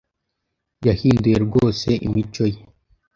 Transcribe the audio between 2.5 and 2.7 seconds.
ye.